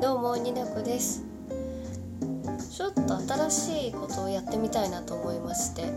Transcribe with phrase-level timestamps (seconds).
[0.00, 1.24] どうもになこです。
[2.70, 5.92] ちょっと新しいことをやってみたいなと思いまして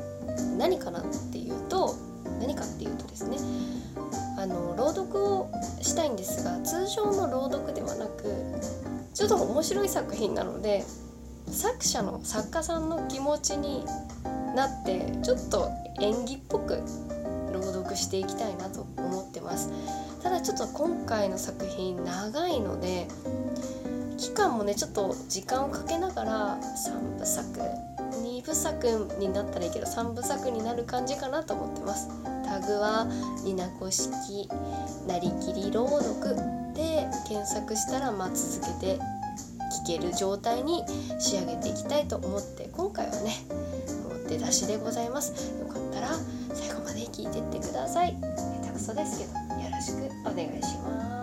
[0.57, 1.93] 何かなっていうと
[2.39, 3.37] 何かっていうとですね
[4.39, 5.51] あの朗読を
[5.81, 8.23] したいんですが通常の朗読ではなく
[9.13, 10.83] ちょっと面白い作品なので
[11.45, 13.85] 作者の作家さんの気持ちに
[14.55, 16.81] なってちょっと演技っぽく
[17.53, 19.71] 朗読していきたいなと思ってます。
[20.23, 23.07] ただちょっと今回の作品長いので
[24.21, 27.59] 期間もねちょっと時間をかけながら3部作
[28.23, 32.07] 2部作になったらいいけど3部作になる感じかなと思ってます。
[32.45, 33.07] タグは
[33.43, 34.47] 「になこ式
[35.07, 36.35] なりきり朗読」
[36.75, 38.99] で検索したらまあ続けて
[39.85, 40.83] 聞ける状態に
[41.17, 43.43] 仕上げていきたいと思って今回はね
[44.07, 45.31] もう出だしでございます。
[45.59, 46.09] よかったら
[46.53, 48.15] 最後まで聞いてってください。
[48.61, 49.31] 下手くそですけど
[49.63, 51.20] よろしくお願いします。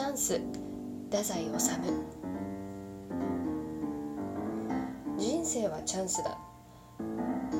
[0.00, 0.40] チャンス。
[1.10, 1.50] 太宰治。
[5.18, 6.38] 人生はチャンスだ。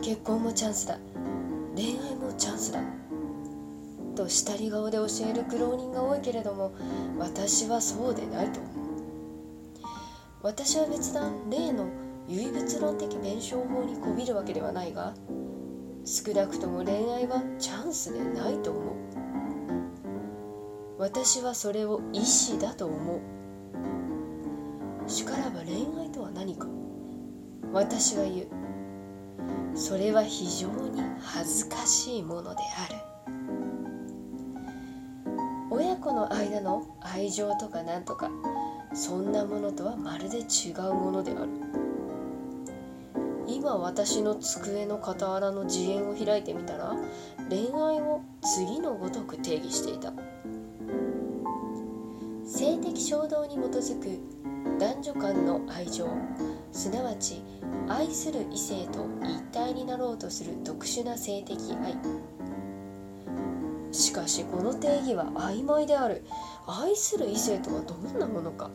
[0.02, 0.96] 結婚もチャンスだ。
[1.76, 2.80] 恋愛もチャンスだ。
[4.16, 6.72] と下り顔で教える苦労人が多いけれども
[7.18, 8.72] 私はそうでないと思う。
[10.42, 11.88] 私は別段例の
[12.26, 15.12] 唯物論的弁証法にこびるわけではないが
[16.06, 19.19] 少なくとも恋愛はチャンスでないと思う。
[21.00, 23.20] 私はそれを意志だと思
[25.06, 25.08] う。
[25.08, 26.68] しからば恋愛とは何か。
[27.72, 28.48] 私は言う。
[29.74, 32.98] それは非常に恥ずかしいものである。
[35.70, 38.30] 親子の間の愛情とかなんとか
[38.92, 41.48] そんなものとはまるで違うものである。
[43.46, 46.94] 今私の机の傍らの自演を開いてみたら
[47.48, 50.12] 恋愛を次のごとく定義していた。
[52.60, 54.20] 性的衝動に基づく
[54.78, 56.06] 男女間の愛情
[56.72, 57.42] すなわち
[57.88, 61.96] 愛する異性と一体になろうとする特殊な性的愛。
[63.92, 66.22] しかしこの定義は曖昧である。
[66.66, 68.70] 愛する異性とはどんなものか。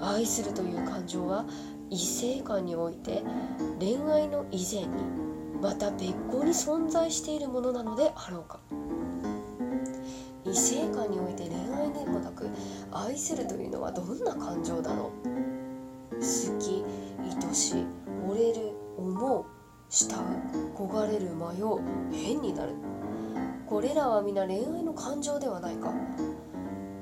[0.00, 1.44] 愛するという感情は
[1.90, 3.24] 異性間において
[3.80, 4.88] 恋愛の以前に
[5.60, 8.60] また別個に存在しているものなのであろうか。
[10.48, 12.48] 異性間において恋愛でもなく
[12.92, 15.36] 愛するというのはどんな感情だろう
[16.14, 16.84] 好き
[17.46, 17.86] 愛しい
[18.26, 19.44] 惚れる思う
[19.88, 21.80] 慕う焦がれる迷う
[22.12, 22.74] 変になる。
[23.66, 25.92] これらは皆恋愛の感情ではないか。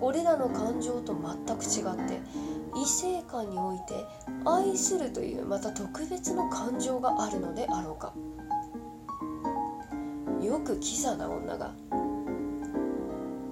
[0.00, 2.21] これらの感情と全く違って
[2.77, 4.04] 異性間において
[4.44, 8.12] 愛するというまた特別の感情があるのであろうか。
[10.43, 11.72] よくキザな女が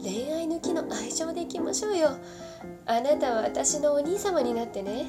[0.03, 2.11] 恋愛抜きの愛情でいきましょうよ。
[2.87, 5.07] あなたは私のお兄様になってね。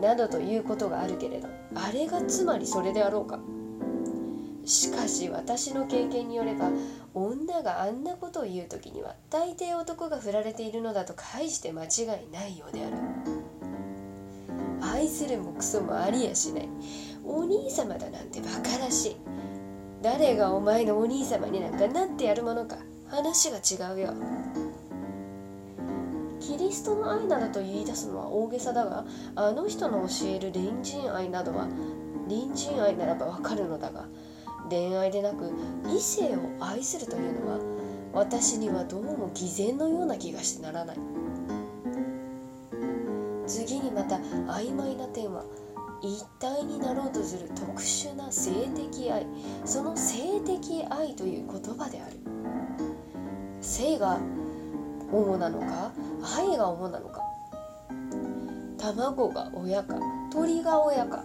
[0.00, 3.38] などということがあるけれどあれがつまりそれであろうか。
[4.64, 6.70] しかし私の経験によれば
[7.14, 12.96] 女があんなことを言う時には大抵男が振られているのだと返して間違いないようである。
[14.82, 16.68] 愛するもクソもありやしない。
[17.24, 19.16] お兄様だなんてバカらしい。
[20.02, 22.76] 誰がお前のお兄様になんかなってやるものか。
[23.10, 24.14] 話が違うよ。
[26.38, 29.04] キリストの愛などと言い出すのは大げさだが
[29.34, 31.68] あの人の教える隣人愛などは
[32.28, 34.06] 隣人愛ならばわかるのだが
[34.68, 35.52] 恋愛でなく
[35.88, 37.58] 異性を愛するというのは
[38.12, 40.96] 私にはどうも偽善のような気がしてならない。
[43.46, 44.16] 次にまた
[44.52, 45.44] 曖昧な点は
[46.02, 49.26] 一体になろうとする特殊な性的愛。
[49.64, 52.16] その性的愛という言葉である。
[53.80, 54.18] 性が
[55.10, 55.90] 主なのか
[56.36, 57.22] 愛が主なのか。
[58.76, 59.94] 卵が親か
[60.30, 61.24] 鳥が親か。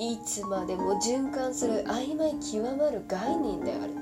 [0.00, 3.92] いつまでも循環する曖昧極まる概念である。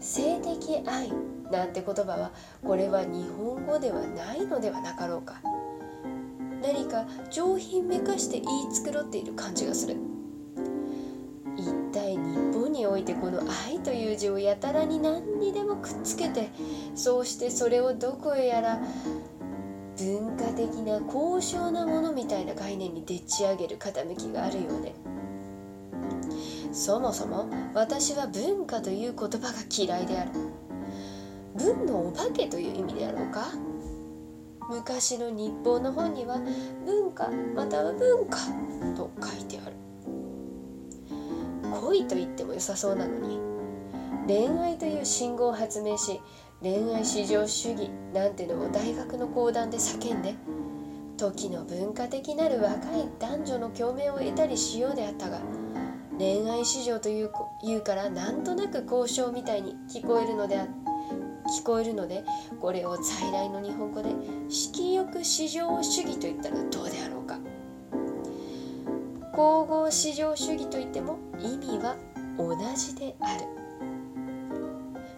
[0.00, 1.12] 性的愛
[1.52, 2.32] なんて言葉は
[2.64, 5.40] これは日本語ではないのではなかろうか。
[6.60, 9.96] 何か上品めかして言い繕っている感じがする。
[12.78, 16.48] においてこの愛という字をやたらに何にでもくっつけて
[16.94, 18.80] そうしてそれをどこへやら
[19.98, 24.94] 文化的な高尚なものみたいな概念にでっち上げる傾きがあるようで。
[26.72, 30.30] そもそも私は文化という言葉が嫌いである。
[31.56, 33.46] 文のお化けという意味であろうか？
[34.70, 36.38] 昔の日本の本には
[36.86, 38.38] 文化または文化
[38.94, 39.74] と書いてある。
[41.88, 43.38] 恋と言っても良さそうなのに。
[44.26, 46.20] 恋愛という信号を発明し
[46.60, 50.34] 恋愛至上主義なんてのを大学の講談で叫んで
[51.16, 55.40] 時の文化的なる若い男女の共鳴を得たりしようであったが
[56.18, 57.30] 恋愛市場という
[57.64, 60.56] 言うからなんとなく交渉みたいに聞こえるので
[61.58, 62.22] 聞こえるので
[62.60, 64.10] これを在来の日本語で
[64.50, 67.38] 色欲至上主義と言ったらどうであろうか。
[69.32, 71.27] 皇后至上主義といっても
[72.38, 73.44] 同じである。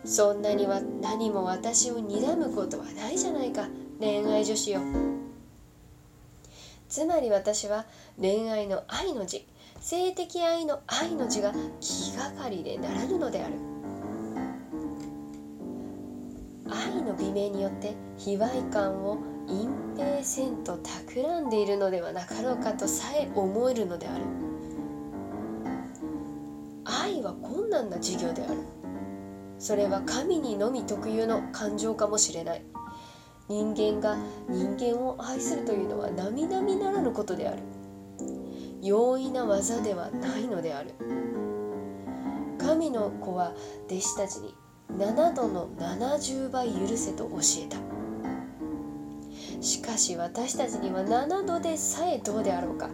[0.05, 3.69] そんなには何も私を睨むことはないじゃないか。
[4.01, 4.81] 恋愛女子よ。
[6.89, 7.85] つまり私は
[8.21, 9.47] 恋愛の愛の字
[9.81, 13.55] 性的愛の愛の字が気がかりでならぬのである。
[16.69, 19.19] 愛の美名によって卑猥感を
[19.49, 24.25] 隠蔽せんと企んでいるのではなかろうかとさえ思えるのである。
[27.31, 28.59] は困難な授業である。
[29.59, 32.65] それは神にのみ特有の感情かもしれない。
[33.49, 34.17] 人間が
[34.49, 37.63] 人間を愛するというのは並々ならぬことである。
[38.83, 40.95] 容易な技ではないのである。
[42.59, 43.55] 神の子は
[43.87, 44.55] 弟子たちに
[44.97, 47.77] 7度の70倍許せと教えた。
[49.61, 52.89] しかし私たちには7度でさえどうであろうか。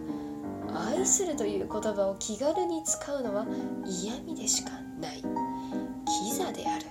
[0.73, 3.45] 愛するという言葉を気軽に使うのは
[3.85, 5.23] 嫌味でしかない。
[6.23, 6.85] キザである。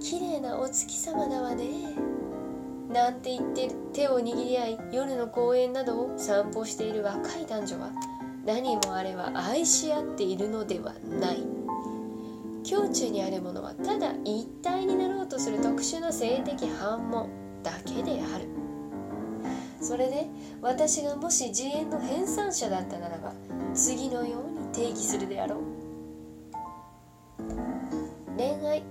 [0.00, 1.66] 綺麗なお月様だわね。
[2.92, 7.90] なんて言って手を握り合い夜の公園などを散歩している若い男女は
[8.44, 11.42] 何もあれは愛し合っているのではない。
[12.70, 17.28] 胸中にあるものはただ一体になろうとする特殊な性的反問
[17.62, 18.51] だけである。
[19.82, 20.26] それで
[20.60, 23.32] 私がもし自演の編纂者だったならば
[23.74, 25.58] 次のように定義するであろう。
[28.36, 28.82] 恋愛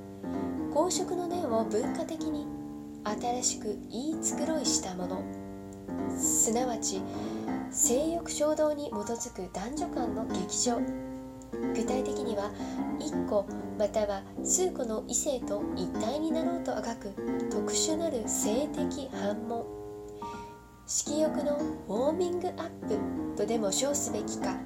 [0.73, 2.45] 公職の念を文化的に
[3.03, 5.23] 新しく言い繕いしたもの。
[6.17, 7.01] すなわち
[7.71, 10.77] 性欲衝動に基づく男女間の劇場。
[11.73, 12.51] 具体的には
[12.99, 13.45] 1個
[13.79, 17.13] または数個の異性と一体になろうとあがく
[17.49, 19.80] 特殊なる性的反問。
[20.93, 21.55] 色欲の
[21.87, 24.57] ウォーミングアップとでも称すべきか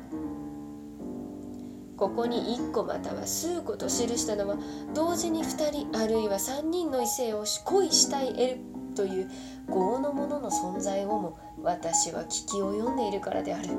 [1.97, 4.57] ここに1個または数個と記したのは
[4.95, 8.57] 同時に2人あるいは3人の異性を恋したい得る
[8.95, 9.29] という
[9.69, 13.69] 業のものの存在をも私は聞き及んでいるからである。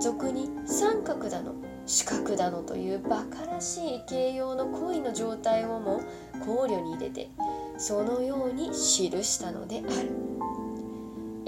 [0.00, 6.02] 俗に三角だの四角だのという馬鹿らしい形容の恋の状態をも
[6.46, 7.30] 考慮に入れて
[7.78, 10.37] そのように記したのである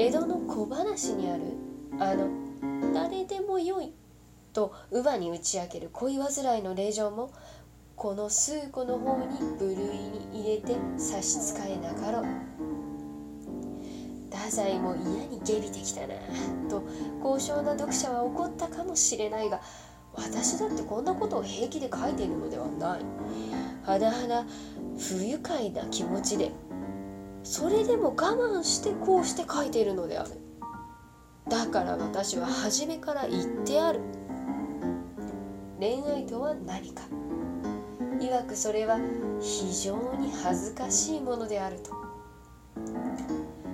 [0.00, 1.43] 江戸の小話にある
[1.99, 2.31] あの
[2.94, 3.93] 「誰でもよい」
[4.55, 7.31] と乳母に打ち明ける恋煩いの令状も
[7.97, 9.26] この数個の方に
[9.58, 12.25] 部類に入れて差し支えなかろう。
[14.35, 16.14] 太宰も嫌に下びてきたな
[16.70, 16.82] と
[17.23, 19.61] 高尚な読者は怒ったかもしれないが
[20.14, 23.00] 私だってこんなことを平気で書いているのではない。
[23.85, 24.47] 甚だ
[24.97, 26.52] 不愉快な気持ちで
[27.42, 30.30] それでも我慢してこうして書いているのである。
[31.49, 34.00] だから私は初めから言ってある。
[35.78, 37.02] 恋愛とは何か。
[38.20, 38.99] いわくそれは
[39.40, 41.90] 非常に恥ずかしいものであると。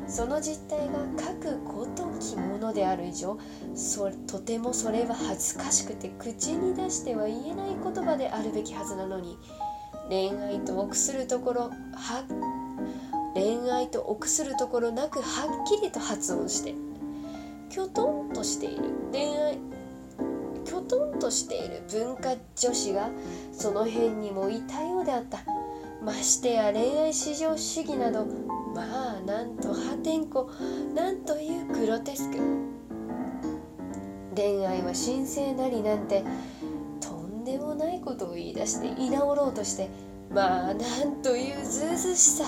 [0.09, 3.39] その実態が書くこときものである以上
[3.75, 9.37] そとてもそれは恥ずかしくて口に出しては言えない言葉であるべきはずなのに
[10.09, 12.56] 恋愛と臆するところはっ
[13.37, 16.75] 恋愛と臆するところなくはっきりと発音して
[17.69, 18.85] きょとんとしている。
[19.13, 19.59] 恋愛
[20.65, 23.11] きょとんとしている文化女子が
[23.53, 25.41] その辺にもいたようであった。
[26.03, 28.25] ましてや恋愛至上主義など
[28.75, 30.47] まあなんと破天荒
[30.95, 32.39] なんというグロテスク。
[34.35, 36.25] 恋愛は神聖なりなんて
[37.01, 39.91] とんでもないことを言い出して居直ろうとして
[40.31, 42.45] まあなんというずうずしさ。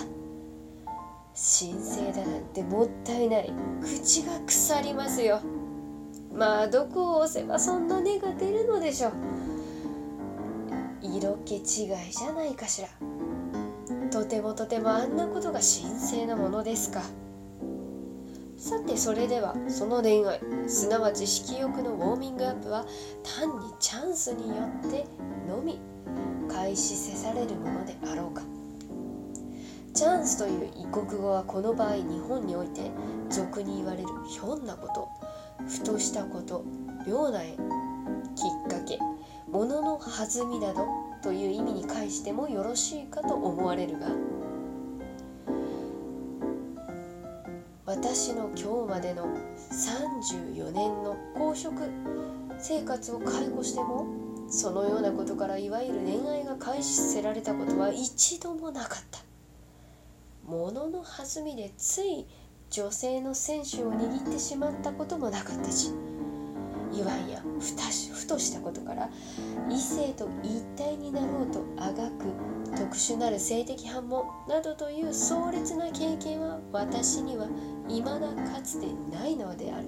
[1.41, 3.53] 神聖だなんてもったいない。
[3.81, 5.41] 口が腐りますよ。
[6.35, 9.13] まあどこを押せばそんな根が出るのでしょう。
[11.01, 12.89] 色気違いじゃないかしら。
[14.11, 17.03] とてもとてもあんなことが神聖なものですか。
[18.57, 22.85] さてそれではその恋愛すなわち色欲のウォーミングアップは
[23.23, 25.07] 単にチャンスによって
[25.49, 25.79] のみ
[26.53, 28.43] 開始せされるものであろうか。
[29.99, 32.89] チャンスという異国語はこの場合日本において
[33.31, 35.09] 俗に言われるひょんなこと
[35.67, 36.65] ふとしたこと
[37.05, 39.01] 妙な縁きっかけ
[39.51, 40.87] 物のの弾みなど
[41.21, 44.07] という意味に返してもよろしいかと思われるが
[47.85, 49.27] 私の今日までの
[49.73, 51.75] 34年の公職
[52.61, 54.07] 生活を介護しても
[54.49, 59.28] そのようなことからいわゆる恋愛が開始せられたことは一度もなかった。
[60.89, 62.27] 物の弾みでつい
[62.71, 65.93] 女性の選手を握ってしまったこともなかったし
[66.93, 69.09] いわんやふたしふとしたことから
[69.71, 72.25] 異性と一体になろうとあがく
[72.77, 77.47] 特殊なる性的反応などという壮烈な経験は私には
[77.87, 79.87] 未だかつてないのである。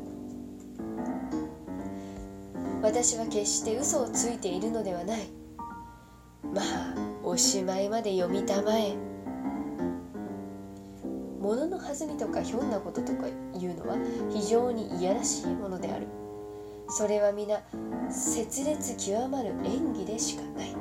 [2.82, 5.28] 私は決して嘘をついているのではない。
[6.54, 9.09] まあおしまいまで読みたまえ。
[11.50, 13.96] 物の弾みとかひょんなこととかいうのは
[14.30, 16.06] 非常にいやらしいものである。
[16.88, 17.60] それは皆
[18.08, 20.76] 切烈極まる演技でしかない。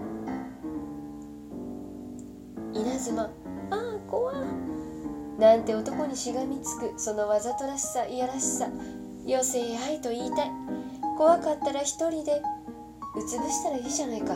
[2.72, 3.30] 稲妻あ
[3.72, 4.32] あ怖
[5.40, 8.68] なんて男にしがみつくそのわざとらしさいやらしさ。
[9.26, 10.52] 余生愛と言いたい。
[11.18, 12.44] 怖かったら一人で
[13.16, 14.36] うつぶしたらいいじゃないか。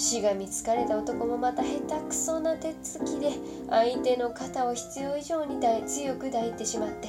[0.00, 3.32] しがみつかれた男もまた下手くそな手つきで
[3.68, 7.08] 相手の肩を必要以上に強く抱いてしまって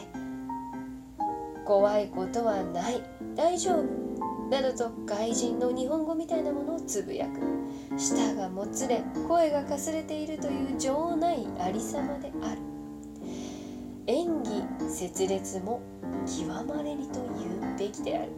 [1.65, 3.01] 怖いことはない
[3.33, 7.39] 大丈夫などと外人の日本語みたいなものをつぶやく。
[7.97, 12.61] 舌がもつれ声がかすれているという情ないありさまである。
[14.07, 15.81] 演技拙劣も
[16.25, 18.31] 極まれりと言うべきである。